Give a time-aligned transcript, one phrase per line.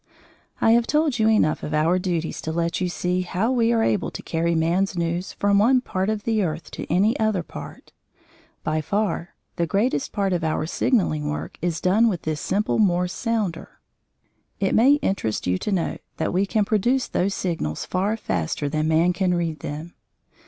[0.59, 3.83] I have told you enough of our duties to let you see how we are
[3.83, 7.93] able to carry man's news from one part of the earth to any other part.
[8.63, 13.13] By far the greatest part of our signalling work is done with this simple Morse
[13.13, 13.79] sounder.
[14.59, 18.87] It may interest you to note that we can produce those signals far faster than
[18.87, 19.93] man can read them.